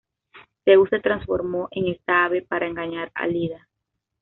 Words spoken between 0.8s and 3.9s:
se transformó en esta ave para engañar a Leda.